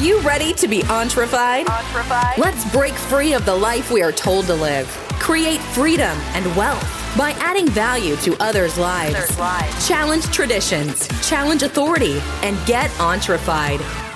you 0.00 0.20
ready 0.20 0.54
to 0.54 0.66
be 0.66 0.82
entrefied? 0.84 1.66
Let's 2.38 2.70
break 2.72 2.94
free 2.94 3.34
of 3.34 3.44
the 3.44 3.54
life 3.54 3.90
we 3.90 4.02
are 4.02 4.12
told 4.12 4.46
to 4.46 4.54
live. 4.54 4.86
Create 5.18 5.60
freedom 5.60 6.16
and 6.34 6.56
wealth 6.56 6.82
by 7.18 7.32
adding 7.32 7.68
value 7.68 8.16
to 8.16 8.34
others' 8.42 8.78
lives. 8.78 9.14
Others' 9.14 9.38
lives. 9.38 9.88
Challenge 9.88 10.24
traditions, 10.26 11.06
challenge 11.28 11.62
authority, 11.62 12.18
and 12.42 12.56
get 12.66 12.90
entrefied. 12.98 14.09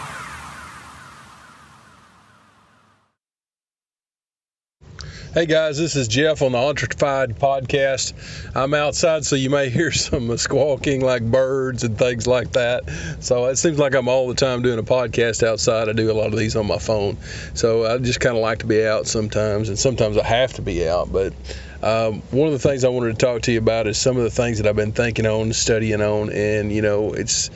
Hey 5.35 5.47
guys, 5.47 5.79
this 5.79 5.97
is 5.97 6.07
Jeff 6.07 6.43
on 6.43 6.53
the 6.53 6.59
Entrefied 6.59 7.41
podcast. 7.41 8.13
I'm 8.55 8.73
outside, 8.73 9.25
so 9.25 9.35
you 9.35 9.51
may 9.51 9.69
hear 9.69 9.91
some 9.93 10.37
squawking 10.37 11.01
like 11.01 11.29
birds 11.29 11.83
and 11.83 11.99
things 11.99 12.29
like 12.29 12.53
that. 12.53 12.89
So 13.19 13.47
it 13.47 13.57
seems 13.57 13.77
like 13.77 13.97
I'm 13.97 14.07
all 14.07 14.29
the 14.29 14.37
time 14.37 14.63
doing 14.63 14.79
a 14.79 14.85
podcast 14.85 15.45
outside. 15.45 15.89
I 15.89 15.93
do 15.93 16.09
a 16.09 16.15
lot 16.15 16.29
of 16.29 16.39
these 16.39 16.55
on 16.55 16.69
my 16.69 16.79
phone. 16.79 17.17
So 17.55 17.85
I 17.85 17.99
just 17.99 18.21
kind 18.21 18.37
of 18.37 18.43
like 18.43 18.61
to 18.61 18.67
be 18.67 18.87
out 18.87 19.09
sometimes, 19.09 19.71
and 19.71 19.77
sometimes 19.77 20.17
I 20.17 20.25
have 20.25 20.53
to 20.53 20.63
be 20.63 20.89
out. 20.89 21.13
But 21.13 21.33
um, 21.83 22.23
one 22.31 22.47
of 22.47 22.53
the 22.53 22.61
things 22.61 22.85
I 22.85 22.91
wanted 22.91 23.19
to 23.19 23.27
talk 23.27 23.43
to 23.43 23.53
you 23.53 23.59
about 23.59 23.89
is 23.89 23.99
some 23.99 24.17
of 24.17 24.23
the 24.23 24.31
things 24.31 24.59
that 24.59 24.69
I've 24.69 24.77
been 24.77 24.93
thinking 24.93 25.27
on, 25.27 25.53
studying 25.53 26.01
on, 26.01 26.31
and 26.31 26.71
you 26.71 26.81
know, 26.81 27.13
it's 27.13 27.51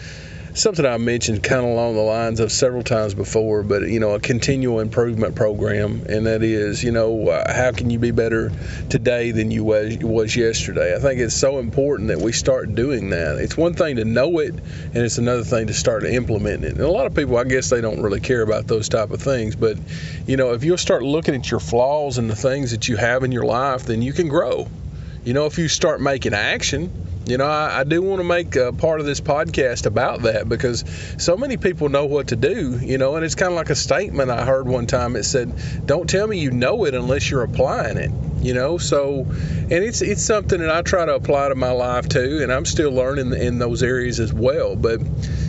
something 0.59 0.85
I 0.85 0.99
mentioned 0.99 1.43
kind 1.43 1.65
of 1.65 1.71
along 1.71 1.95
the 1.95 2.03
lines 2.03 2.41
of 2.41 2.51
several 2.51 2.83
times 2.83 3.15
before, 3.15 3.63
but 3.63 3.83
you 3.83 4.01
know, 4.01 4.15
a 4.15 4.21
continual 4.21 4.81
improvement 4.81 5.37
program, 5.37 6.05
and 6.09 6.27
that 6.27 6.43
is, 6.43 6.83
you 6.83 6.91
know, 6.91 7.29
uh, 7.29 7.53
how 7.53 7.73
can 7.73 7.91
you 7.91 7.99
be 7.99 8.11
better 8.11 8.51
today 8.91 9.31
than 9.31 9.51
you 9.51 9.65
was, 9.65 9.99
was 9.99 10.35
yesterday? 10.35 10.97
I 10.97 10.99
think 10.99 11.21
it's 11.21 11.35
so 11.35 11.59
important 11.59 12.09
that 12.09 12.19
we 12.19 12.33
start 12.33 12.75
doing 12.75 13.11
that. 13.11 13.37
It's 13.39 13.57
one 13.57 13.75
thing 13.75 13.97
to 13.97 14.05
know 14.05 14.39
it, 14.41 14.55
and 14.55 14.97
it's 14.97 15.19
another 15.19 15.45
thing 15.45 15.69
to 15.69 15.75
start 15.75 16.05
implementing 16.05 16.65
it. 16.65 16.73
And 16.73 16.81
a 16.81 16.91
lot 16.91 17.07
of 17.07 17.15
people, 17.15 17.37
I 17.37 17.45
guess, 17.45 17.71
they 17.71 17.81
don't 17.81 18.03
really 18.03 18.21
care 18.21 18.43
about 18.43 18.67
those 18.67 18.89
type 18.89 19.11
of 19.11 19.23
things, 19.23 19.55
but 19.55 19.79
you 20.27 20.37
know, 20.37 20.53
if 20.53 20.65
you'll 20.65 20.77
start 20.77 21.03
looking 21.03 21.35
at 21.35 21.51
your 21.51 21.61
flaws 21.61 22.19
and 22.19 22.29
the 22.29 22.37
things 22.37 22.73
that 22.73 22.89
you 22.89 22.97
have 22.97 23.23
in 23.23 23.33
your 23.33 23.45
life, 23.45 23.85
then 23.85 24.03
you 24.03 24.13
can 24.13 24.29
grow. 24.29 24.67
You 25.25 25.35
know, 25.35 25.47
if 25.47 25.59
you 25.59 25.69
start 25.69 26.01
making 26.01 26.35
action, 26.35 27.08
you 27.29 27.37
know, 27.37 27.47
I, 27.47 27.81
I 27.81 27.85
do 27.85 28.01
want 28.01 28.21
to 28.21 28.25
make 28.25 28.57
a 28.57 28.73
part 28.73 29.01
of 29.01 29.07
this 29.07 29.21
podcast 29.21 29.85
about 29.85 30.23
that 30.23 30.49
because 30.49 30.85
so 31.19 31.37
many 31.37 31.57
people 31.57 31.89
know 31.89 32.07
what 32.07 32.29
to 32.29 32.37
do, 32.37 32.79
you 32.81 32.97
know, 32.97 33.17
and 33.17 33.25
it's 33.25 33.35
kind 33.35 33.53
of 33.53 33.57
like 33.57 33.71
a 33.71 33.75
statement 33.75 34.31
I 34.31 34.45
heard 34.45 34.67
one 34.67 34.87
time. 34.87 35.15
It 35.15 35.25
said, 35.25 35.53
Don't 35.85 36.09
tell 36.09 36.27
me 36.27 36.39
you 36.39 36.51
know 36.51 36.85
it 36.85 36.95
unless 36.95 37.31
you're 37.31 37.43
applying 37.43 37.99
it, 37.99 38.11
you 38.41 38.55
know. 38.55 38.79
So, 38.79 39.27
and 39.29 39.73
it's 39.73 40.01
it's 40.01 40.23
something 40.23 40.61
that 40.61 40.71
I 40.71 40.83
try 40.83 41.05
to 41.05 41.15
apply 41.15 41.51
to 41.51 41.55
my 41.55 41.71
life 41.71 42.09
too, 42.09 42.41
and 42.43 42.53
I'm 42.53 42.65
still 42.65 42.93
learning 42.93 43.35
in 43.35 43.59
those 43.59 43.83
areas 43.83 44.21
as 44.21 44.33
well. 44.33 44.75
But, 44.75 45.01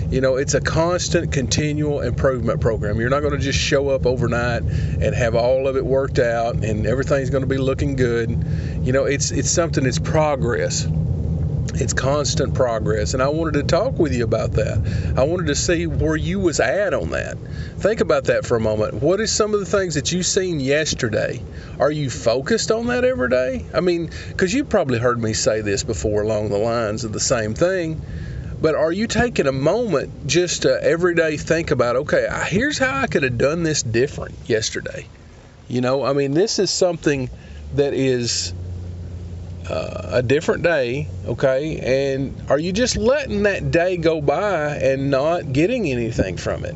you 0.10 0.22
know, 0.22 0.36
it's 0.36 0.56
a 0.56 0.62
constant, 0.62 1.32
continual 1.32 2.02
improvement 2.02 2.62
program. 2.62 3.00
You're 3.00 3.10
not 3.10 3.22
going 3.22 3.34
to 3.34 3.40
just 3.40 3.60
show 3.60 3.90
up 3.90 4.06
overnight 4.06 4.64
and 4.64 5.16
have 5.16 5.36
all 5.36 5.68
of 5.68 5.78
it 5.78 5.86
worked 5.86 6.20
out 6.20 6.56
and 6.64 6.86
everything's 6.86 7.30
going 7.30 7.44
to 7.44 7.48
be 7.48 7.58
looking 7.58 7.96
good. 7.96 8.30
You 8.84 8.92
know, 8.92 9.06
it's 9.06 9.32
it's 9.32 9.50
something 9.50 9.84
that's 9.84 10.00
progress 10.00 10.88
it's 11.80 11.94
constant 11.94 12.54
progress 12.54 13.14
and 13.14 13.24
i 13.24 13.28
wanted 13.28 13.54
to 13.54 13.64
talk 13.64 13.98
with 13.98 14.14
you 14.14 14.24
about 14.24 14.52
that. 14.54 15.14
I 15.18 15.24
wanted 15.24 15.48
to 15.48 15.56
see 15.56 15.88
where 15.88 16.16
you 16.16 16.40
was 16.40 16.60
at 16.60 16.94
on 16.94 17.12
that. 17.12 17.38
Think 17.78 18.02
about 18.02 18.26
that 18.26 18.46
for 18.46 18.58
a 18.58 18.60
moment. 18.60 18.96
What 18.96 19.20
is 19.20 19.32
some 19.32 19.54
of 19.54 19.60
the 19.60 19.66
things 19.66 19.96
that 19.96 20.12
you've 20.12 20.26
seen 20.26 20.60
yesterday? 20.60 21.42
Are 21.80 21.92
you 21.92 22.10
focused 22.10 22.72
on 22.72 22.88
that 22.88 23.06
every 23.06 23.30
day? 23.30 23.66
I 23.74 23.80
mean 23.80 24.10
because 24.30 24.54
you've 24.54 24.70
probably 24.70 25.00
heard 25.00 25.22
me 25.22 25.34
say 25.34 25.62
this 25.62 25.84
before 25.84 26.22
along 26.22 26.50
the 26.50 26.58
lines 26.58 27.04
of 27.04 27.14
the 27.14 27.20
same 27.20 27.54
thing 27.54 28.02
but 28.62 28.76
are 28.76 28.92
you 28.92 29.08
taking 29.08 29.48
a 29.48 29.54
moment 29.54 30.28
just 30.28 30.64
to 30.64 30.84
every 30.84 31.16
day 31.16 31.38
think 31.38 31.72
about 31.72 31.96
okay 31.96 32.28
here's 32.48 32.78
how 32.78 33.00
i 33.00 33.08
could 33.08 33.24
have 33.24 33.38
done 33.38 33.64
this 33.64 33.82
different 33.82 34.36
yesterday. 34.46 35.08
You 35.68 35.82
know 35.82 36.04
i 36.04 36.14
mean 36.14 36.34
this 36.34 36.60
is 36.60 36.70
something 36.72 37.30
that 37.76 37.94
is 37.94 38.54
uh, 39.70 40.10
a 40.14 40.24
different 40.24 40.64
day, 40.64 41.08
okay? 41.26 42.16
And 42.18 42.50
are 42.50 42.60
you 42.60 42.74
just 42.74 42.98
letting 42.98 43.44
that 43.44 43.72
day 43.72 43.98
go 43.98 44.22
by 44.22 44.76
and 44.76 45.12
not 45.12 45.54
getting 45.54 45.90
anything 45.90 46.38
from 46.38 46.66
it? 46.66 46.76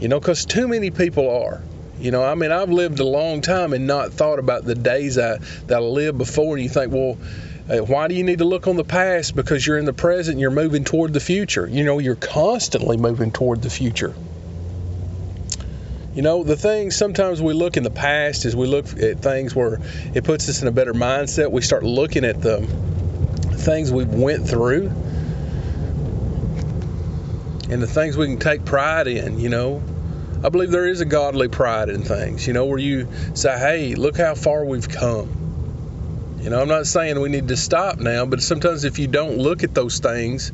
You 0.00 0.08
know, 0.08 0.18
because 0.18 0.46
too 0.46 0.66
many 0.66 0.90
people 0.90 1.30
are. 1.44 1.62
You 1.98 2.10
know, 2.10 2.24
I 2.24 2.34
mean, 2.34 2.50
I've 2.50 2.70
lived 2.70 2.98
a 2.98 3.04
long 3.04 3.40
time 3.40 3.72
and 3.72 3.86
not 3.86 4.12
thought 4.12 4.38
about 4.38 4.64
the 4.64 4.74
days 4.74 5.16
I, 5.16 5.38
that 5.66 5.76
I 5.76 5.78
lived 5.78 6.18
before. 6.18 6.56
And 6.56 6.62
you 6.62 6.68
think, 6.68 6.92
well, 6.92 7.16
uh, 7.68 7.78
why 7.78 8.08
do 8.08 8.14
you 8.14 8.24
need 8.24 8.38
to 8.38 8.44
look 8.44 8.66
on 8.66 8.76
the 8.76 8.84
past? 8.84 9.36
Because 9.36 9.66
you're 9.66 9.78
in 9.78 9.84
the 9.84 9.92
present, 9.92 10.38
you're 10.38 10.50
moving 10.50 10.84
toward 10.84 11.12
the 11.12 11.20
future. 11.20 11.66
You 11.66 11.84
know, 11.84 11.98
you're 11.98 12.16
constantly 12.16 12.96
moving 12.96 13.30
toward 13.30 13.62
the 13.62 13.70
future. 13.70 14.14
You 16.14 16.22
know, 16.22 16.44
the 16.44 16.56
thing 16.56 16.92
sometimes 16.92 17.42
we 17.42 17.54
look 17.54 17.76
in 17.76 17.82
the 17.82 17.90
past 17.90 18.44
is 18.44 18.54
we 18.54 18.68
look 18.68 18.86
at 19.00 19.18
things 19.18 19.52
where 19.52 19.80
it 20.14 20.22
puts 20.22 20.48
us 20.48 20.62
in 20.62 20.68
a 20.68 20.72
better 20.72 20.94
mindset. 20.94 21.50
We 21.50 21.60
start 21.60 21.82
looking 21.82 22.24
at 22.24 22.40
the 22.40 22.60
things 22.60 23.90
we 23.90 24.04
went 24.04 24.46
through 24.48 24.86
and 27.68 27.82
the 27.82 27.88
things 27.88 28.16
we 28.16 28.26
can 28.26 28.38
take 28.38 28.64
pride 28.64 29.08
in, 29.08 29.40
you 29.40 29.48
know. 29.48 29.82
I 30.44 30.50
believe 30.50 30.70
there 30.70 30.86
is 30.86 31.00
a 31.00 31.04
godly 31.04 31.48
pride 31.48 31.88
in 31.88 32.02
things, 32.02 32.46
you 32.46 32.52
know, 32.52 32.66
where 32.66 32.78
you 32.78 33.08
say, 33.34 33.58
hey, 33.58 33.96
look 33.96 34.16
how 34.16 34.36
far 34.36 34.64
we've 34.64 34.88
come. 34.88 36.38
You 36.40 36.50
know, 36.50 36.60
I'm 36.60 36.68
not 36.68 36.86
saying 36.86 37.18
we 37.18 37.28
need 37.28 37.48
to 37.48 37.56
stop 37.56 37.98
now, 37.98 38.24
but 38.24 38.40
sometimes 38.40 38.84
if 38.84 39.00
you 39.00 39.08
don't 39.08 39.38
look 39.38 39.64
at 39.64 39.74
those 39.74 39.98
things, 39.98 40.52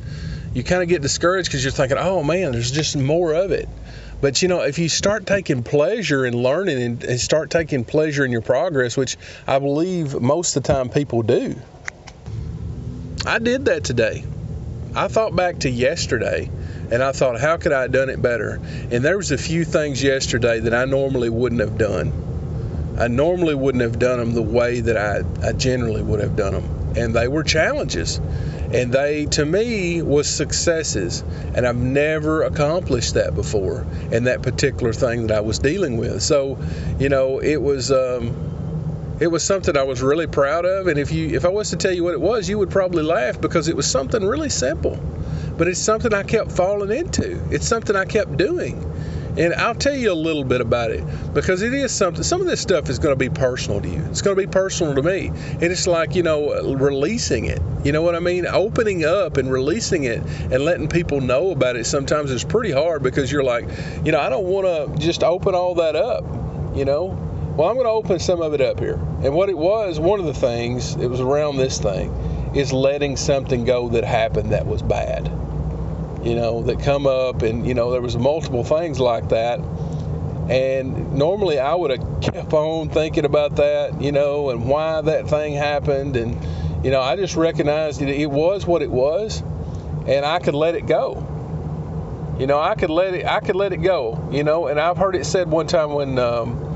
you 0.55 0.65
kind 0.65 0.83
of 0.83 0.89
get 0.89 1.03
discouraged 1.03 1.49
because 1.49 1.65
you're 1.65 1.73
thinking, 1.73 1.99
oh 1.99 2.23
man, 2.23 2.53
there's 2.53 2.71
just 2.71 2.97
more 2.97 3.35
of 3.35 3.51
it. 3.51 3.69
But 4.21 4.43
you 4.43 4.49
know, 4.49 4.61
if 4.61 4.79
you 4.79 4.89
start 4.89 5.27
taking 5.27 5.63
pleasure 5.63 6.27
in 6.27 6.35
learning 6.35 6.83
and, 6.83 7.05
and 7.05 7.21
start 7.21 7.51
taking 7.51 7.85
pleasure 7.85 8.25
in 8.25 8.33
your 8.33 8.43
progress, 8.43 8.97
which 8.97 9.17
I 9.47 9.59
believe 9.59 10.21
most 10.21 10.57
of 10.57 10.63
the 10.63 10.73
time 10.73 10.91
people 10.91 11.23
do, 11.23 11.57
I 13.25 13.39
did 13.39 13.67
that 13.67 13.85
today. 13.85 14.25
I 14.95 15.09
thought 15.09 15.37
back 15.37 15.61
to 15.61 15.71
yesterday 15.71 16.51
and 16.91 17.03
I 17.03 17.13
thought, 17.13 17.41
how 17.41 17.57
could 17.57 17.73
I 17.73 17.83
have 17.83 17.93
done 17.93 18.09
it 18.09 18.21
better? 18.21 18.61
And 18.91 19.05
there 19.05 19.17
was 19.17 19.31
a 19.31 19.39
few 19.39 19.65
things 19.65 20.03
yesterday 20.03 20.61
that 20.61 20.75
I 20.75 20.85
normally 20.85 21.31
wouldn't 21.31 21.61
have 21.61 21.79
done. 21.79 22.13
I 22.99 23.09
normally 23.09 23.55
wouldn't 23.55 23.83
have 23.83 23.99
done 23.99 24.19
them 24.19 24.33
the 24.35 24.43
way 24.43 24.81
that 24.81 24.97
I, 24.97 25.23
I 25.47 25.53
generally 25.53 26.03
would 26.03 26.21
have 26.21 26.37
done 26.37 26.55
them. 26.55 26.80
And 26.97 27.15
they 27.15 27.29
were 27.29 27.43
challenges. 27.43 28.21
And 28.73 28.93
they 28.93 29.27
to 29.27 29.45
me 29.45 30.03
was 30.03 30.29
successes. 30.29 31.25
And 31.55 31.67
i've 31.67 31.77
never 31.77 32.43
accomplished 32.43 33.15
that 33.15 33.35
before 33.35 33.87
in 34.13 34.25
that 34.25 34.43
particular 34.43 34.93
thing 34.93 35.27
that 35.27 35.37
i 35.37 35.41
was 35.41 35.59
dealing 35.59 35.97
with. 35.97 36.23
So 36.23 36.59
you 36.99 37.09
know 37.09 37.41
it 37.41 37.61
was 37.61 37.91
um, 37.91 39.17
it 39.21 39.27
was 39.27 39.45
something 39.45 39.77
i 39.77 39.83
was 39.83 40.03
really 40.03 40.27
proud 40.27 40.65
of. 40.65 40.87
And 40.87 40.99
if 40.99 41.11
you 41.13 41.35
if 41.37 41.45
i 41.45 41.49
was 41.49 41.71
to 41.71 41.77
tell 41.77 41.93
you 41.93 42.05
what 42.05 42.15
it 42.15 42.21
was 42.21 42.49
you 42.49 42.59
would 42.59 42.71
probably 42.71 43.03
laugh 43.03 43.41
because 43.41 43.69
it 43.69 43.77
was 43.77 43.91
something 43.91 44.25
really 44.25 44.51
simple. 44.51 44.99
But 45.57 45.69
it's 45.69 45.81
something 45.81 46.15
i 46.15 46.23
kept 46.23 46.53
falling 46.53 46.97
into. 46.97 47.43
It's 47.51 47.67
something 47.67 47.97
i 47.97 48.05
kept 48.05 48.37
doing 48.37 48.90
and 49.37 49.55
I'll 49.55 49.75
tell 49.75 49.95
you 49.95 50.13
a 50.13 50.15
little 50.15 50.45
bit 50.45 50.61
about 50.61 50.91
it 50.91 51.05
because 51.33 51.63
it 51.63 51.73
is 51.73 51.93
something, 51.93 52.23
some 52.23 52.41
of 52.41 52.47
this 52.47 52.61
stuff 52.61 52.89
is 52.89 52.99
going 52.99 53.13
to 53.13 53.19
be 53.19 53.29
personal 53.29 53.81
to 53.81 53.89
you. 53.89 54.05
It's 54.07 54.23
going 54.23 54.37
to 54.37 54.43
be 54.43 54.51
personal 54.51 54.95
to 54.95 55.03
me. 55.03 55.29
And 55.29 55.63
it's 55.63 55.87
like, 55.87 56.15
you 56.15 56.23
know, 56.23 56.75
releasing 56.75 57.45
it. 57.45 57.61
You 57.85 57.93
know 57.93 58.03
what 58.03 58.17
I 58.17 58.21
mean? 58.21 58.47
Opening 58.47 59.05
up 59.05 59.37
and 59.37 59.51
releasing 59.51 60.05
it 60.05 60.21
and 60.21 60.65
letting 60.65 60.89
people 60.89 61.21
know 61.21 61.53
about 61.53 61.77
it 61.77 61.87
sometimes 61.87 62.31
is 62.31 62.45
pretty 62.45 62.73
hard 62.73 63.03
because 63.03 63.31
you're 63.31 63.45
like, 63.45 63.69
you 64.05 64.13
know, 64.13 64.21
I 64.21 64.29
don't 64.29 64.47
want 64.47 64.67
to 64.67 64.99
just 64.99 65.23
open 65.23 65.55
all 65.55 65.77
that 65.77 65.95
up, 65.95 66.25
you 66.77 66.85
know? 66.85 67.17
Well, 67.57 67.69
I'm 67.69 67.75
going 67.75 67.87
to 67.87 67.91
open 67.91 68.19
some 68.19 68.43
of 68.43 68.53
it 68.55 68.61
up 68.61 68.81
here. 68.81 68.95
And 69.23 69.35
what 69.35 69.49
it 69.49 69.57
was, 69.57 70.01
one 70.01 70.19
of 70.19 70.27
the 70.27 70.35
things, 70.35 70.97
it 70.97 71.07
was 71.07 71.21
around 71.21 71.57
this 71.57 71.79
thing, 71.79 72.11
is 72.55 72.73
letting 72.73 73.17
something 73.17 73.65
go 73.65 73.91
that 73.91 74.05
happened 74.05 74.53
that 74.53 74.67
was 74.67 74.83
bad 74.83 75.31
you 76.23 76.35
know, 76.35 76.63
that 76.63 76.81
come 76.81 77.07
up, 77.07 77.43
and 77.43 77.67
you 77.67 77.75
know, 77.75 77.91
there 77.91 78.01
was 78.01 78.17
multiple 78.17 78.65
things 78.65 79.01
like 79.01 79.31
that. 79.31 79.61
And 80.51 81.15
normally 81.15 81.59
I 81.59 81.75
would 81.75 81.93
have 81.93 82.21
kept 82.21 82.53
on 82.53 82.89
thinking 82.89 83.25
about 83.25 83.57
that, 83.57 84.03
you 84.03 84.11
know, 84.11 84.51
and 84.51 84.69
why 84.69 85.01
that 85.01 85.29
thing 85.29 85.55
happened, 85.55 86.17
and 86.17 86.37
you 86.85 86.91
know, 86.91 87.01
I 87.01 87.17
just 87.17 87.37
recognized 87.37 88.01
that 88.01 88.09
it 88.09 88.31
was 88.31 88.67
what 88.67 88.83
it 88.83 88.91
was, 88.91 89.43
and 90.07 90.25
I 90.25 90.39
could 90.39 90.55
let 90.55 90.75
it 90.75 90.87
go. 90.87 91.27
You 92.39 92.47
know, 92.47 92.59
I 92.59 92.75
could 92.75 92.91
let 92.91 93.15
it, 93.15 93.27
I 93.27 93.41
could 93.41 93.57
let 93.57 93.73
it 93.73 93.83
go. 93.83 94.29
You 94.33 94.45
know, 94.45 94.67
and 94.67 94.81
I've 94.81 94.97
heard 94.97 95.15
it 95.15 95.27
said 95.27 95.51
one 95.51 95.67
time 95.67 95.93
when. 95.93 96.19
Um, 96.19 96.67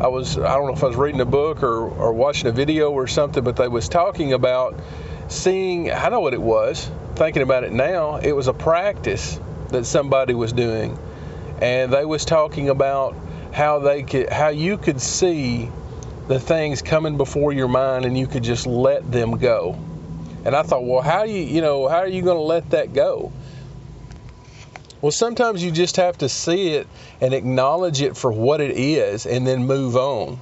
I 0.00 0.08
was 0.08 0.38
I 0.38 0.54
don't 0.54 0.66
know 0.66 0.72
if 0.72 0.82
I 0.82 0.86
was 0.86 0.96
reading 0.96 1.20
a 1.20 1.26
book 1.26 1.62
or, 1.62 1.86
or 1.86 2.14
watching 2.14 2.48
a 2.48 2.52
video 2.52 2.90
or 2.90 3.06
something, 3.06 3.44
but 3.44 3.56
they 3.56 3.68
was 3.68 3.86
talking 3.86 4.32
about 4.32 4.80
seeing 5.28 5.92
I 5.92 6.08
know 6.08 6.20
what 6.20 6.32
it 6.32 6.40
was 6.40 6.90
thinking 7.20 7.42
about 7.42 7.64
it 7.64 7.70
now, 7.70 8.16
it 8.16 8.32
was 8.32 8.48
a 8.48 8.52
practice 8.54 9.38
that 9.68 9.84
somebody 9.84 10.32
was 10.32 10.54
doing, 10.54 10.98
and 11.60 11.92
they 11.92 12.06
was 12.06 12.24
talking 12.24 12.70
about 12.70 13.14
how 13.52 13.78
they 13.78 14.02
could, 14.02 14.30
how 14.30 14.48
you 14.48 14.78
could 14.78 14.98
see 14.98 15.70
the 16.28 16.40
things 16.40 16.80
coming 16.80 17.18
before 17.18 17.52
your 17.52 17.68
mind, 17.68 18.06
and 18.06 18.16
you 18.16 18.26
could 18.26 18.42
just 18.42 18.66
let 18.66 19.12
them 19.12 19.36
go. 19.36 19.78
And 20.46 20.56
I 20.56 20.62
thought, 20.62 20.82
well, 20.82 21.02
how 21.02 21.24
you, 21.24 21.42
you 21.42 21.60
know, 21.60 21.88
how 21.88 21.98
are 21.98 22.08
you 22.08 22.22
going 22.22 22.38
to 22.38 22.42
let 22.42 22.70
that 22.70 22.94
go? 22.94 23.30
Well, 25.02 25.12
sometimes 25.12 25.62
you 25.62 25.72
just 25.72 25.96
have 25.96 26.16
to 26.18 26.28
see 26.30 26.70
it 26.70 26.88
and 27.20 27.34
acknowledge 27.34 28.00
it 28.00 28.16
for 28.16 28.32
what 28.32 28.62
it 28.62 28.78
is 28.78 29.26
and 29.26 29.46
then 29.46 29.66
move 29.66 29.94
on. 29.94 30.40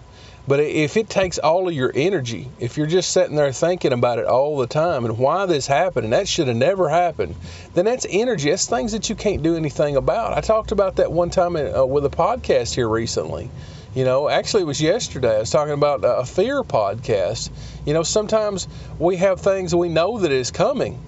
But 0.48 0.60
if 0.60 0.96
it 0.96 1.10
takes 1.10 1.36
all 1.38 1.68
of 1.68 1.74
your 1.74 1.92
energy, 1.94 2.48
if 2.58 2.78
you're 2.78 2.86
just 2.86 3.12
sitting 3.12 3.36
there 3.36 3.52
thinking 3.52 3.92
about 3.92 4.18
it 4.18 4.24
all 4.24 4.56
the 4.56 4.66
time 4.66 5.04
and 5.04 5.18
why 5.18 5.44
this 5.44 5.66
happened 5.66 6.04
and 6.04 6.12
that 6.14 6.26
should 6.26 6.48
have 6.48 6.56
never 6.56 6.88
happened, 6.88 7.34
then 7.74 7.84
that's 7.84 8.06
energy. 8.08 8.48
That's 8.48 8.66
things 8.66 8.92
that 8.92 9.10
you 9.10 9.14
can't 9.14 9.42
do 9.42 9.56
anything 9.56 9.96
about. 9.96 10.32
I 10.32 10.40
talked 10.40 10.72
about 10.72 10.96
that 10.96 11.12
one 11.12 11.28
time 11.28 11.54
uh, 11.54 11.84
with 11.84 12.06
a 12.06 12.10
podcast 12.10 12.74
here 12.74 12.88
recently. 12.88 13.50
You 13.94 14.04
know, 14.04 14.26
actually, 14.30 14.62
it 14.62 14.66
was 14.66 14.80
yesterday. 14.80 15.36
I 15.36 15.40
was 15.40 15.50
talking 15.50 15.74
about 15.74 16.00
a 16.02 16.24
fear 16.24 16.62
podcast. 16.62 17.50
You 17.84 17.92
know, 17.92 18.02
sometimes 18.02 18.68
we 18.98 19.16
have 19.16 19.42
things 19.42 19.74
we 19.74 19.90
know 19.90 20.20
that 20.20 20.32
is 20.32 20.50
coming, 20.50 20.98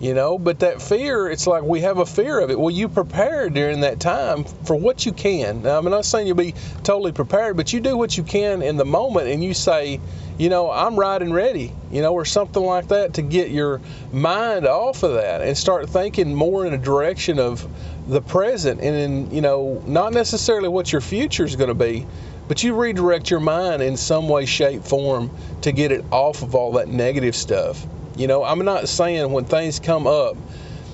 you 0.00 0.14
know 0.14 0.38
but 0.38 0.60
that 0.60 0.80
fear 0.80 1.28
it's 1.28 1.46
like 1.46 1.62
we 1.62 1.80
have 1.80 1.98
a 1.98 2.06
fear 2.06 2.40
of 2.40 2.50
it. 2.50 2.58
Well 2.58 2.70
you 2.70 2.88
prepare 2.88 3.50
during 3.50 3.80
that 3.80 4.00
time 4.00 4.44
for 4.44 4.74
what 4.74 5.04
you 5.04 5.12
can. 5.12 5.62
Now, 5.62 5.78
i'm 5.78 5.84
not 5.84 6.06
saying 6.06 6.26
you'll 6.26 6.36
be 6.36 6.54
totally 6.82 7.12
prepared 7.12 7.56
but 7.56 7.72
you 7.72 7.80
do 7.80 7.96
what 7.96 8.16
you 8.16 8.24
can 8.24 8.62
in 8.62 8.76
the 8.76 8.84
moment 8.84 9.28
and 9.28 9.44
you 9.44 9.52
say 9.52 10.00
you 10.38 10.48
know 10.48 10.70
i'm 10.70 10.98
right 10.98 11.20
and 11.20 11.34
ready 11.34 11.72
you 11.92 12.00
know 12.00 12.14
or 12.14 12.24
something 12.24 12.62
like 12.62 12.88
that 12.88 13.14
to 13.14 13.22
get 13.22 13.50
your 13.50 13.80
mind 14.10 14.66
off 14.66 15.02
of 15.02 15.14
that 15.14 15.42
and 15.42 15.56
start 15.56 15.88
thinking 15.90 16.34
more 16.34 16.64
in 16.64 16.72
a 16.72 16.78
direction 16.78 17.38
of 17.38 17.66
the 18.08 18.22
present 18.22 18.80
and 18.80 18.96
in 18.96 19.30
you 19.30 19.42
know 19.42 19.82
not 19.86 20.14
necessarily 20.14 20.68
what 20.68 20.90
your 20.90 21.02
future 21.02 21.44
is 21.44 21.56
going 21.56 21.68
to 21.68 21.74
be 21.74 22.06
but 22.48 22.62
you 22.62 22.74
redirect 22.74 23.30
your 23.30 23.38
mind 23.38 23.82
in 23.82 23.96
some 23.98 24.28
way 24.28 24.46
shape 24.46 24.82
form 24.82 25.30
to 25.60 25.72
get 25.72 25.92
it 25.92 26.04
off 26.10 26.42
of 26.42 26.54
all 26.54 26.72
that 26.72 26.88
negative 26.88 27.36
stuff 27.36 27.86
you 28.20 28.26
know, 28.26 28.44
I'm 28.44 28.62
not 28.66 28.86
saying 28.86 29.32
when 29.32 29.46
things 29.46 29.80
come 29.80 30.06
up, 30.06 30.36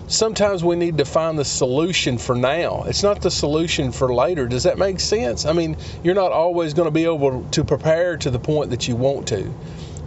sometimes 0.06 0.62
we 0.62 0.76
need 0.76 0.98
to 0.98 1.04
find 1.04 1.36
the 1.36 1.44
solution 1.44 2.18
for 2.18 2.36
now. 2.36 2.84
It's 2.84 3.02
not 3.02 3.20
the 3.20 3.32
solution 3.32 3.90
for 3.90 4.14
later. 4.14 4.46
Does 4.46 4.62
that 4.62 4.78
make 4.78 5.00
sense? 5.00 5.44
I 5.44 5.52
mean, 5.52 5.76
you're 6.04 6.14
not 6.14 6.30
always 6.30 6.72
going 6.74 6.86
to 6.86 6.92
be 6.92 7.04
able 7.04 7.42
to 7.50 7.64
prepare 7.64 8.16
to 8.18 8.30
the 8.30 8.38
point 8.38 8.70
that 8.70 8.86
you 8.86 8.94
want 8.94 9.26
to. 9.28 9.52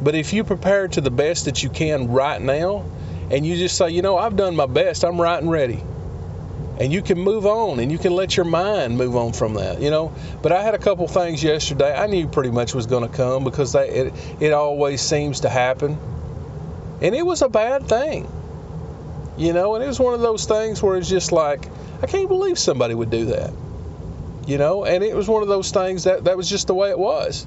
But 0.02 0.16
if 0.16 0.32
you 0.32 0.46
prepare 0.46 0.88
to 0.88 1.02
the 1.02 1.12
best 1.12 1.44
that 1.46 1.62
you 1.62 1.70
can 1.70 2.08
right 2.08 2.42
now, 2.42 2.86
and 3.30 3.46
you 3.46 3.58
just 3.58 3.78
say, 3.78 3.90
you 3.90 4.02
know, 4.02 4.18
I've 4.18 4.38
done 4.38 4.56
my 4.56 4.66
best, 4.66 5.04
I'm 5.04 5.20
right 5.20 5.42
and 5.42 5.52
ready. 5.52 5.84
And 6.80 6.94
you 6.94 7.02
can 7.02 7.20
move 7.20 7.46
on 7.46 7.82
and 7.82 7.92
you 7.92 7.98
can 7.98 8.14
let 8.14 8.38
your 8.38 8.46
mind 8.46 8.98
move 8.98 9.18
on 9.18 9.34
from 9.34 9.56
that, 9.56 9.82
you 9.82 9.92
know. 9.92 10.14
But 10.42 10.54
I 10.54 10.64
had 10.64 10.74
a 10.74 10.78
couple 10.78 11.06
things 11.10 11.44
yesterday 11.44 11.94
I 11.94 12.08
knew 12.08 12.30
pretty 12.30 12.52
much 12.52 12.74
was 12.74 12.86
going 12.86 13.08
to 13.08 13.14
come 13.14 13.44
because 13.44 13.74
they, 13.74 13.90
it, 13.90 14.14
it 14.40 14.54
always 14.54 15.02
seems 15.02 15.42
to 15.42 15.50
happen 15.50 16.00
and 17.02 17.16
it 17.16 17.26
was 17.26 17.42
a 17.42 17.50
bad 17.50 17.88
thing. 17.88 18.28
You 19.38 19.54
know, 19.54 19.76
and 19.76 19.84
it 19.84 19.88
was 19.88 20.00
one 20.00 20.14
of 20.14 20.20
those 20.20 20.46
things 20.46 20.84
where 20.84 20.98
it's 20.98 21.10
just 21.10 21.32
like, 21.32 21.66
I 22.02 22.08
can't 22.08 22.28
believe 22.28 22.60
somebody 22.60 22.94
would 22.94 23.10
do 23.10 23.26
that. 23.28 23.54
You 24.48 24.58
know, 24.58 24.84
and 24.84 25.04
it 25.04 25.16
was 25.16 25.28
one 25.28 25.44
of 25.44 25.48
those 25.48 25.72
things 25.72 26.06
that 26.06 26.26
that 26.26 26.36
was 26.36 26.50
just 26.50 26.68
the 26.68 26.74
way 26.74 26.90
it 26.90 27.00
was. 27.00 27.46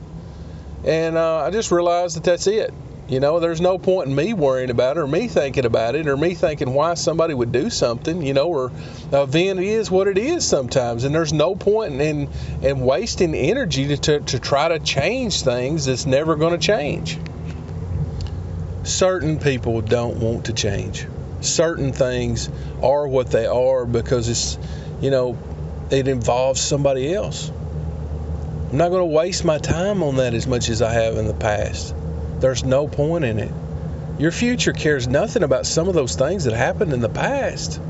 And 0.84 1.16
uh, 1.16 1.38
I 1.40 1.50
just 1.50 1.70
realized 1.70 2.16
that 2.16 2.24
that's 2.24 2.46
it. 2.46 2.72
You 3.08 3.20
know, 3.20 3.40
there's 3.40 3.60
no 3.60 3.78
point 3.78 4.08
in 4.08 4.14
me 4.14 4.32
worrying 4.32 4.70
about 4.70 4.96
it 4.96 5.00
or 5.00 5.06
me 5.06 5.28
thinking 5.28 5.66
about 5.66 5.96
it 5.96 6.06
or 6.06 6.16
me 6.16 6.34
thinking 6.34 6.72
why 6.72 6.94
somebody 6.94 7.34
would 7.34 7.52
do 7.52 7.68
something, 7.68 8.22
you 8.22 8.32
know, 8.32 8.48
or 8.48 8.72
the 9.10 9.22
event 9.22 9.60
is 9.60 9.90
what 9.90 10.08
it 10.08 10.16
is 10.16 10.46
sometimes. 10.48 11.04
And 11.04 11.14
there's 11.14 11.32
no 11.32 11.54
point 11.54 12.00
in, 12.00 12.30
in 12.62 12.80
wasting 12.80 13.34
energy 13.34 13.88
to, 13.88 13.96
to, 13.98 14.20
to 14.20 14.40
try 14.40 14.68
to 14.68 14.78
change 14.78 15.42
things 15.42 15.84
that's 15.86 16.06
never 16.06 16.36
going 16.36 16.58
to 16.58 16.64
change 16.64 17.18
certain 18.84 19.38
people 19.38 19.80
don't 19.80 20.18
want 20.18 20.46
to 20.46 20.52
change. 20.52 21.06
Certain 21.40 21.92
things 21.92 22.48
are 22.82 23.06
what 23.06 23.30
they 23.30 23.46
are 23.46 23.84
because 23.84 24.28
it's, 24.28 24.58
you 25.00 25.10
know, 25.10 25.38
it 25.90 26.08
involves 26.08 26.60
somebody 26.60 27.12
else. 27.12 27.50
I'm 28.70 28.78
not 28.78 28.88
going 28.88 29.02
to 29.02 29.14
waste 29.16 29.44
my 29.44 29.58
time 29.58 30.02
on 30.02 30.16
that 30.16 30.34
as 30.34 30.46
much 30.46 30.68
as 30.68 30.80
I 30.80 30.92
have 30.92 31.16
in 31.16 31.26
the 31.26 31.34
past. 31.34 31.94
There's 32.40 32.64
no 32.64 32.88
point 32.88 33.24
in 33.24 33.38
it. 33.38 33.52
Your 34.18 34.32
future 34.32 34.72
cares 34.72 35.06
nothing 35.08 35.42
about 35.42 35.66
some 35.66 35.88
of 35.88 35.94
those 35.94 36.16
things 36.16 36.44
that 36.44 36.54
happened 36.54 36.92
in 36.92 37.00
the 37.00 37.08
past. 37.08 37.80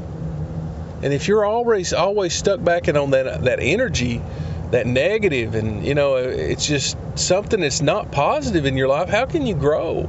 And 1.03 1.13
if 1.13 1.29
you're 1.29 1.45
always 1.45 1.93
always 1.93 2.33
stuck 2.35 2.63
back 2.63 2.89
in 2.89 2.97
on 2.97 3.11
that 3.11 3.45
that 3.45 3.59
energy, 3.61 4.23
that 4.71 4.87
negative, 4.87 5.55
and 5.55 5.85
you 5.85 5.95
know, 5.95 6.17
it's 6.17 6.67
just 6.67 6.97
something 7.17 7.61
that's 7.61 7.81
not 7.81 8.13
positive 8.13 8.67
in 8.67 8.77
your 8.77 8.89
life, 8.89 9.09
how 9.09 9.27
can 9.27 9.47
you 9.47 9.55
grow? 9.55 10.09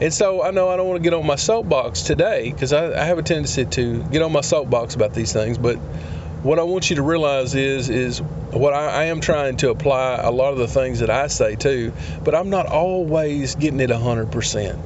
And 0.00 0.14
so 0.14 0.42
I 0.42 0.50
know 0.50 0.70
I 0.70 0.76
don't 0.76 0.88
want 0.88 0.96
to 0.96 1.02
get 1.02 1.12
on 1.12 1.26
my 1.26 1.36
soapbox 1.36 2.02
today 2.02 2.50
because 2.50 2.72
I, 2.72 2.98
I, 2.98 3.04
have 3.04 3.18
a 3.18 3.22
tendency 3.22 3.66
to 3.66 4.02
get 4.04 4.22
on 4.22 4.32
my 4.32 4.40
soapbox 4.40 4.94
about 4.94 5.12
these 5.12 5.32
things. 5.34 5.58
But 5.58 5.76
what 6.42 6.58
I 6.58 6.62
want 6.62 6.88
you 6.88 6.96
to 6.96 7.02
realize 7.02 7.54
is 7.54 7.90
is 7.90 8.22
what 8.22 8.72
I, 8.72 8.86
I 8.86 9.04
am 9.04 9.20
trying 9.20 9.58
to 9.58 9.68
apply 9.68 10.14
a 10.14 10.30
lot 10.30 10.54
of 10.54 10.58
the 10.58 10.68
things 10.68 11.00
that 11.00 11.10
I 11.10 11.26
say 11.26 11.54
too. 11.54 11.92
But 12.24 12.34
I'm 12.34 12.48
not 12.48 12.64
always 12.64 13.56
getting 13.56 13.78
it 13.80 13.90
hundred 13.90 14.32
percent. 14.32 14.78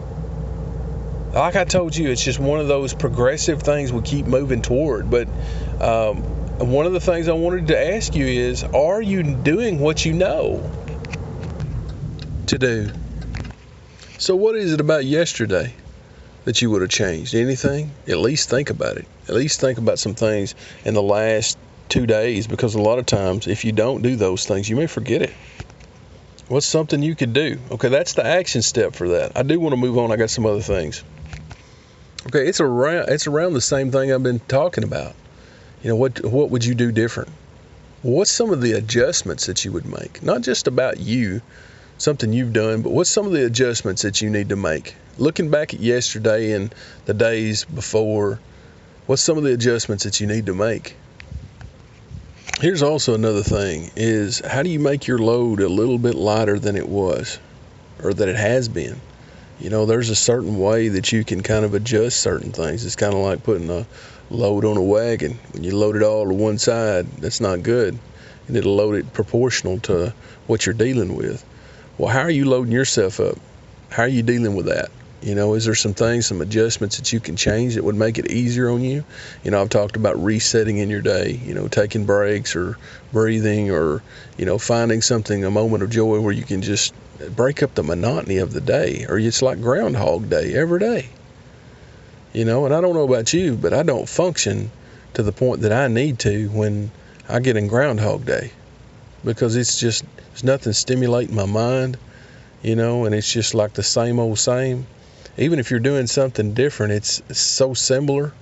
Like 1.32 1.54
I 1.54 1.64
told 1.64 1.94
you, 1.94 2.10
it's 2.10 2.24
just 2.24 2.40
one 2.40 2.58
of 2.58 2.66
those 2.66 2.92
progressive 2.92 3.62
things 3.62 3.92
we 3.92 4.02
keep 4.02 4.26
moving 4.26 4.62
toward. 4.62 5.10
But 5.10 5.28
um, 5.80 6.22
one 6.58 6.86
of 6.86 6.92
the 6.92 7.00
things 7.00 7.28
I 7.28 7.32
wanted 7.32 7.68
to 7.68 7.94
ask 7.94 8.16
you 8.16 8.26
is, 8.26 8.64
are 8.64 9.02
you 9.02 9.22
doing 9.22 9.78
what 9.78 10.04
you 10.04 10.12
know 10.12 10.70
to 12.46 12.58
do? 12.58 12.90
So, 14.24 14.34
what 14.36 14.56
is 14.56 14.72
it 14.72 14.80
about 14.80 15.04
yesterday 15.04 15.74
that 16.46 16.62
you 16.62 16.70
would 16.70 16.80
have 16.80 16.90
changed? 16.90 17.34
Anything? 17.34 17.90
At 18.08 18.16
least 18.16 18.48
think 18.48 18.70
about 18.70 18.96
it. 18.96 19.06
At 19.28 19.34
least 19.34 19.60
think 19.60 19.76
about 19.76 19.98
some 19.98 20.14
things 20.14 20.54
in 20.86 20.94
the 20.94 21.02
last 21.02 21.58
two 21.90 22.06
days 22.06 22.46
because 22.46 22.74
a 22.74 22.80
lot 22.80 22.98
of 22.98 23.04
times, 23.04 23.46
if 23.46 23.66
you 23.66 23.72
don't 23.72 24.00
do 24.00 24.16
those 24.16 24.46
things, 24.46 24.66
you 24.66 24.76
may 24.76 24.86
forget 24.86 25.20
it. 25.20 25.34
What's 26.48 26.64
something 26.64 27.02
you 27.02 27.14
could 27.14 27.34
do? 27.34 27.58
Okay, 27.72 27.90
that's 27.90 28.14
the 28.14 28.24
action 28.24 28.62
step 28.62 28.94
for 28.94 29.10
that. 29.10 29.32
I 29.36 29.42
do 29.42 29.60
want 29.60 29.74
to 29.74 29.76
move 29.76 29.98
on. 29.98 30.10
I 30.10 30.16
got 30.16 30.30
some 30.30 30.46
other 30.46 30.62
things. 30.62 31.04
Okay, 32.28 32.48
it's 32.48 32.62
around 32.62 33.10
it's 33.10 33.26
around 33.26 33.52
the 33.52 33.60
same 33.60 33.90
thing 33.90 34.10
I've 34.10 34.22
been 34.22 34.40
talking 34.40 34.84
about. 34.84 35.14
You 35.82 35.90
know, 35.90 35.96
what 35.96 36.24
what 36.24 36.48
would 36.48 36.64
you 36.64 36.74
do 36.74 36.92
different? 36.92 37.28
What's 38.00 38.30
some 38.30 38.54
of 38.54 38.62
the 38.62 38.72
adjustments 38.72 39.44
that 39.48 39.66
you 39.66 39.72
would 39.72 39.84
make? 39.84 40.22
Not 40.22 40.40
just 40.40 40.66
about 40.66 40.98
you, 40.98 41.42
something 41.98 42.32
you've 42.32 42.52
done, 42.52 42.82
but 42.82 42.92
what's 42.92 43.10
some 43.10 43.26
of 43.26 43.32
the 43.32 43.44
adjustments 43.44 44.02
that 44.02 44.20
you 44.20 44.30
need 44.30 44.48
to 44.48 44.56
make? 44.56 44.94
Looking 45.18 45.50
back 45.50 45.74
at 45.74 45.80
yesterday 45.80 46.52
and 46.52 46.74
the 47.04 47.14
days 47.14 47.64
before, 47.64 48.40
what's 49.06 49.22
some 49.22 49.38
of 49.38 49.44
the 49.44 49.52
adjustments 49.52 50.04
that 50.04 50.20
you 50.20 50.26
need 50.26 50.46
to 50.46 50.54
make? 50.54 50.96
Here's 52.60 52.82
also 52.82 53.14
another 53.14 53.42
thing 53.42 53.90
is 53.96 54.40
how 54.40 54.62
do 54.62 54.70
you 54.70 54.78
make 54.78 55.06
your 55.06 55.18
load 55.18 55.60
a 55.60 55.68
little 55.68 55.98
bit 55.98 56.14
lighter 56.14 56.58
than 56.58 56.76
it 56.76 56.88
was 56.88 57.38
or 58.02 58.14
that 58.14 58.28
it 58.28 58.36
has 58.36 58.68
been? 58.68 59.00
You 59.60 59.70
know, 59.70 59.86
there's 59.86 60.10
a 60.10 60.16
certain 60.16 60.58
way 60.58 60.88
that 60.88 61.12
you 61.12 61.24
can 61.24 61.42
kind 61.42 61.64
of 61.64 61.74
adjust 61.74 62.20
certain 62.20 62.52
things. 62.52 62.84
It's 62.84 62.96
kind 62.96 63.14
of 63.14 63.20
like 63.20 63.42
putting 63.42 63.70
a 63.70 63.86
load 64.30 64.64
on 64.64 64.76
a 64.76 64.82
wagon. 64.82 65.38
When 65.52 65.64
you 65.64 65.76
load 65.76 65.96
it 65.96 66.02
all 66.02 66.26
to 66.26 66.34
one 66.34 66.58
side, 66.58 67.06
that's 67.18 67.40
not 67.40 67.62
good. 67.62 67.98
Need 68.48 68.64
to 68.64 68.68
load 68.68 68.96
it 68.96 69.12
proportional 69.12 69.78
to 69.80 70.12
what 70.46 70.66
you're 70.66 70.74
dealing 70.74 71.14
with. 71.14 71.44
Well, 71.96 72.08
how 72.08 72.22
are 72.22 72.30
you 72.30 72.44
loading 72.44 72.72
yourself 72.72 73.20
up? 73.20 73.38
How 73.88 74.02
are 74.02 74.08
you 74.08 74.24
dealing 74.24 74.56
with 74.56 74.66
that? 74.66 74.90
You 75.22 75.36
know, 75.36 75.54
is 75.54 75.64
there 75.64 75.76
some 75.76 75.94
things, 75.94 76.26
some 76.26 76.40
adjustments 76.40 76.96
that 76.96 77.12
you 77.12 77.20
can 77.20 77.36
change 77.36 77.76
that 77.76 77.84
would 77.84 77.94
make 77.94 78.18
it 78.18 78.32
easier 78.32 78.68
on 78.68 78.82
you? 78.82 79.04
You 79.44 79.52
know, 79.52 79.62
I've 79.62 79.68
talked 79.68 79.94
about 79.94 80.20
resetting 80.20 80.78
in 80.78 80.90
your 80.90 81.02
day, 81.02 81.40
you 81.44 81.54
know, 81.54 81.68
taking 81.68 82.04
breaks 82.04 82.56
or 82.56 82.76
breathing 83.12 83.70
or, 83.70 84.02
you 84.36 84.44
know, 84.44 84.58
finding 84.58 85.02
something, 85.02 85.44
a 85.44 85.52
moment 85.52 85.84
of 85.84 85.90
joy 85.90 86.18
where 86.18 86.32
you 86.32 86.42
can 86.42 86.62
just 86.62 86.92
break 87.36 87.62
up 87.62 87.76
the 87.76 87.84
monotony 87.84 88.38
of 88.38 88.52
the 88.52 88.60
day. 88.60 89.06
Or 89.08 89.16
it's 89.16 89.40
like 89.40 89.60
Groundhog 89.60 90.28
Day 90.28 90.52
every 90.52 90.80
day. 90.80 91.08
You 92.32 92.44
know, 92.44 92.64
and 92.64 92.74
I 92.74 92.80
don't 92.80 92.94
know 92.94 93.04
about 93.04 93.32
you, 93.32 93.54
but 93.54 93.72
I 93.72 93.84
don't 93.84 94.08
function 94.08 94.72
to 95.14 95.22
the 95.22 95.30
point 95.30 95.60
that 95.60 95.72
I 95.72 95.86
need 95.86 96.18
to 96.20 96.48
when 96.48 96.90
I 97.28 97.38
get 97.38 97.56
in 97.56 97.68
Groundhog 97.68 98.26
Day 98.26 98.50
because 99.24 99.56
it's 99.56 99.78
just 99.78 100.04
there's 100.16 100.44
nothing 100.44 100.72
stimulating 100.72 101.34
my 101.34 101.46
mind, 101.46 101.96
you 102.62 102.76
know, 102.76 103.04
and 103.04 103.14
it's 103.14 103.32
just 103.32 103.54
like 103.54 103.72
the 103.72 103.82
same 103.82 104.18
old 104.18 104.38
same. 104.38 104.86
Even 105.36 105.58
if 105.58 105.70
you're 105.70 105.80
doing 105.80 106.06
something 106.06 106.54
different, 106.54 106.92
it's, 106.92 107.22
so 107.36 107.74
similar 107.74 108.32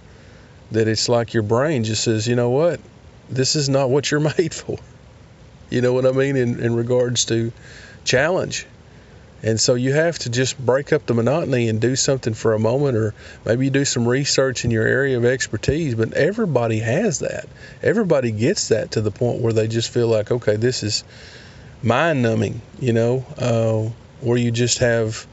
that 0.73 0.89
it's 0.89 1.09
like 1.09 1.33
your 1.33 1.43
brain 1.43 1.85
just 1.85 2.05
says, 2.05 2.27
you 2.27 2.37
know 2.37 2.51
what, 2.51 2.81
this 3.31 3.57
is 3.57 3.69
not 3.69 3.91
what 3.91 4.11
you're 4.11 4.21
made 4.39 4.55
for. 4.55 4.79
You 5.71 5.81
know 5.81 5.93
what 5.93 6.05
I 6.05 6.13
mean 6.13 6.37
in, 6.37 6.61
in 6.61 6.77
regards 6.77 7.25
to 7.27 7.53
challenge. 8.05 8.67
And 9.43 9.59
so 9.59 9.75
you 9.75 9.93
have 9.93 10.19
to 10.21 10.31
just 10.31 10.59
break 10.65 10.93
up 10.93 11.07
the 11.07 11.15
monotony 11.15 11.69
and 11.69 11.81
do 11.81 11.97
something 11.97 12.33
for 12.33 12.55
a 12.55 12.59
moment, 12.61 12.97
or 12.97 13.15
maybe 13.45 13.65
you 13.65 13.71
do 13.71 13.85
some 13.85 14.07
research 14.07 14.65
in 14.65 14.71
your 14.71 14.87
area 14.87 15.17
of 15.17 15.25
expertise. 15.25 15.95
But 15.97 16.13
everybody 16.13 16.79
has 16.79 17.21
that. 17.21 17.47
Everybody 17.83 18.31
gets 18.31 18.69
that 18.69 18.93
to 18.93 19.01
the 19.01 19.11
point 19.11 19.41
where 19.41 19.53
they 19.53 19.67
just 19.67 19.91
feel 19.91 20.07
like, 20.07 20.31
okay, 20.31 20.57
this 20.57 20.85
is 20.85 21.03
mind 21.83 22.23
numbing, 22.23 22.61
you 22.79 22.93
know, 22.93 23.25
uh, 23.37 23.91
where 24.21 24.39
you 24.39 24.53
just 24.53 24.79
have 24.79 25.27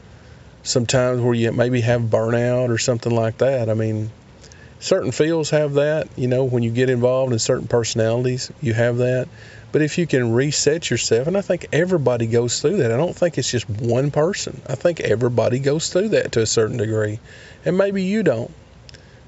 sometimes 0.62 1.20
where 1.20 1.34
you 1.34 1.52
maybe 1.52 1.80
have 1.80 2.02
burnout 2.02 2.68
or 2.68 2.78
something 2.78 3.14
like 3.14 3.38
that. 3.38 3.70
I 3.70 3.74
mean, 3.74 4.10
certain 4.80 5.12
fields 5.12 5.50
have 5.50 5.74
that. 5.74 6.08
You 6.16 6.26
know, 6.26 6.44
when 6.44 6.62
you 6.62 6.70
get 6.70 6.90
involved 6.90 7.32
in 7.32 7.38
certain 7.38 7.68
personalities, 7.68 8.50
you 8.60 8.74
have 8.74 8.98
that. 8.98 9.28
But 9.72 9.82
if 9.82 9.98
you 9.98 10.06
can 10.06 10.32
reset 10.32 10.90
yourself, 10.90 11.28
and 11.28 11.36
I 11.36 11.42
think 11.42 11.68
everybody 11.72 12.26
goes 12.26 12.60
through 12.60 12.78
that. 12.78 12.90
I 12.90 12.96
don't 12.96 13.14
think 13.14 13.38
it's 13.38 13.50
just 13.50 13.68
one 13.68 14.10
person. 14.10 14.60
I 14.68 14.74
think 14.74 15.00
everybody 15.00 15.60
goes 15.60 15.90
through 15.90 16.08
that 16.10 16.32
to 16.32 16.42
a 16.42 16.46
certain 16.46 16.76
degree. 16.76 17.20
And 17.64 17.78
maybe 17.78 18.02
you 18.02 18.22
don't. 18.22 18.52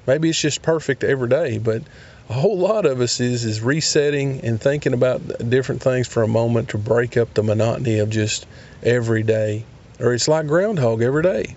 Maybe 0.05 0.29
it's 0.29 0.41
just 0.41 0.61
perfect 0.61 1.03
every 1.03 1.29
day, 1.29 1.59
but 1.59 1.81
a 2.29 2.33
whole 2.33 2.57
lot 2.57 2.85
of 2.85 2.99
us 2.99 3.19
is 3.19 3.45
is 3.45 3.61
resetting 3.61 4.41
and 4.41 4.59
thinking 4.59 4.93
about 4.93 5.49
different 5.49 5.81
things 5.81 6.07
for 6.07 6.23
a 6.23 6.27
moment 6.27 6.69
to 6.69 6.77
break 6.77 7.15
up 7.15 7.33
the 7.33 7.43
monotony 7.43 7.99
of 7.99 8.09
just 8.09 8.45
every 8.81 9.23
day. 9.23 9.63
Or 9.99 10.13
it's 10.13 10.27
like 10.27 10.47
groundhog 10.47 11.01
every 11.01 11.23
day. 11.23 11.55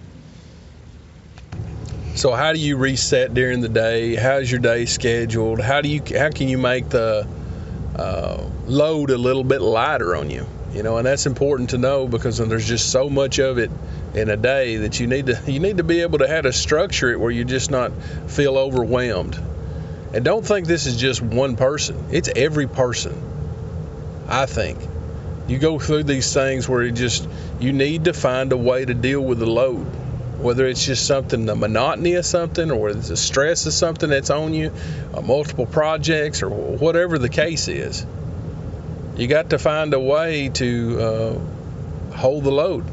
So 2.14 2.32
how 2.32 2.52
do 2.52 2.58
you 2.58 2.76
reset 2.76 3.34
during 3.34 3.60
the 3.60 3.68
day? 3.68 4.14
How's 4.14 4.50
your 4.50 4.60
day 4.60 4.86
scheduled? 4.86 5.60
How 5.60 5.80
do 5.80 5.88
you 5.88 6.02
how 6.16 6.30
can 6.30 6.48
you 6.48 6.56
make 6.56 6.88
the 6.88 7.26
uh, 7.96 8.48
load 8.66 9.10
a 9.10 9.18
little 9.18 9.44
bit 9.44 9.60
lighter 9.60 10.14
on 10.16 10.30
you? 10.30 10.46
You 10.72 10.82
know, 10.82 10.98
and 10.98 11.06
that's 11.06 11.26
important 11.26 11.70
to 11.70 11.78
know 11.78 12.06
because 12.06 12.38
there's 12.38 12.68
just 12.68 12.90
so 12.90 13.08
much 13.08 13.38
of 13.38 13.58
it 13.58 13.70
in 14.14 14.28
a 14.28 14.36
day 14.36 14.76
that 14.76 15.00
you 15.00 15.06
need 15.06 15.26
to 15.26 15.40
you 15.46 15.60
need 15.60 15.78
to 15.78 15.84
be 15.84 16.02
able 16.02 16.18
to 16.18 16.28
how 16.28 16.40
to 16.40 16.52
structure 16.52 17.10
it 17.10 17.18
where 17.18 17.30
you 17.30 17.44
just 17.44 17.70
not 17.70 17.92
feel 18.28 18.58
overwhelmed. 18.58 19.40
And 20.12 20.24
don't 20.24 20.44
think 20.44 20.66
this 20.66 20.86
is 20.86 20.96
just 20.96 21.22
one 21.22 21.56
person. 21.56 22.06
It's 22.10 22.28
every 22.34 22.66
person. 22.66 23.20
I 24.28 24.46
think. 24.46 24.78
You 25.48 25.58
go 25.58 25.78
through 25.78 26.04
these 26.04 26.32
things 26.34 26.68
where 26.68 26.82
you 26.82 26.92
just 26.92 27.28
you 27.60 27.72
need 27.72 28.04
to 28.04 28.12
find 28.12 28.52
a 28.52 28.56
way 28.56 28.84
to 28.84 28.94
deal 28.94 29.20
with 29.20 29.38
the 29.38 29.46
load 29.46 29.86
whether 30.38 30.66
it's 30.66 30.84
just 30.84 31.06
something, 31.06 31.46
the 31.46 31.56
monotony 31.56 32.14
of 32.14 32.26
something, 32.26 32.70
or 32.70 32.76
whether 32.76 32.98
it's 32.98 33.08
the 33.08 33.16
stress 33.16 33.66
of 33.66 33.72
something 33.72 34.10
that's 34.10 34.30
on 34.30 34.54
you, 34.54 34.72
uh, 35.14 35.20
multiple 35.20 35.66
projects, 35.66 36.42
or 36.42 36.50
whatever 36.50 37.18
the 37.18 37.28
case 37.28 37.68
is. 37.68 38.06
You 39.16 39.26
got 39.28 39.50
to 39.50 39.58
find 39.58 39.94
a 39.94 40.00
way 40.00 40.50
to 40.50 41.00
uh, 41.00 42.14
hold 42.14 42.44
the 42.44 42.52
load. 42.52 42.84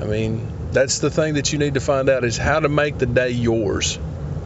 I 0.00 0.04
mean, 0.04 0.46
that's 0.72 0.98
the 0.98 1.10
thing 1.10 1.34
that 1.34 1.52
you 1.52 1.58
need 1.58 1.74
to 1.74 1.80
find 1.80 2.08
out 2.08 2.24
is 2.24 2.36
how 2.36 2.60
to 2.60 2.68
make 2.68 2.98
the 2.98 3.06
day 3.06 3.30
yours. 3.30 3.98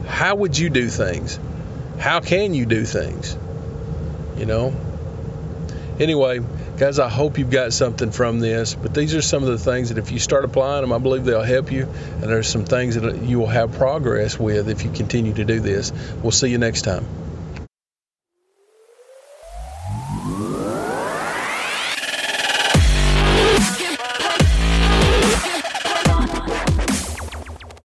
How 0.07 0.35
would 0.35 0.57
you 0.57 0.69
do 0.69 0.89
things? 0.89 1.39
How 1.99 2.19
can 2.19 2.53
you 2.53 2.65
do 2.65 2.83
things? 2.85 3.37
You 4.37 4.45
know? 4.45 4.75
Anyway, 6.01 6.39
Guys, 6.81 6.97
I 6.97 7.09
hope 7.09 7.37
you've 7.37 7.51
got 7.51 7.73
something 7.73 8.09
from 8.09 8.39
this, 8.39 8.73
but 8.73 8.95
these 8.95 9.13
are 9.13 9.21
some 9.21 9.43
of 9.43 9.49
the 9.49 9.59
things 9.59 9.89
that 9.89 9.99
if 9.99 10.11
you 10.11 10.17
start 10.17 10.45
applying 10.45 10.81
them, 10.81 10.91
I 10.91 10.97
believe 10.97 11.25
they'll 11.25 11.43
help 11.43 11.71
you. 11.71 11.83
And 11.83 12.23
there's 12.23 12.49
some 12.49 12.65
things 12.65 12.95
that 12.95 13.21
you 13.21 13.37
will 13.37 13.45
have 13.45 13.73
progress 13.73 14.39
with 14.39 14.67
if 14.67 14.83
you 14.83 14.89
continue 14.89 15.31
to 15.35 15.45
do 15.45 15.59
this. 15.59 15.93
We'll 16.23 16.31
see 16.31 16.49
you 16.49 16.57
next 16.57 16.81
time. 16.81 17.05